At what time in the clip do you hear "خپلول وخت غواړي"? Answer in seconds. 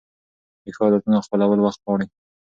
1.25-2.05